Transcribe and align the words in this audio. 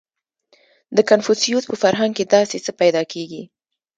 •د 0.95 0.97
کنفوسیوس 1.09 1.63
په 1.67 1.75
فرهنګ 1.83 2.11
کې 2.17 2.25
داسې 2.35 2.57
څه 2.65 2.71
پیدا 2.81 3.01
کېږي. 3.13 3.43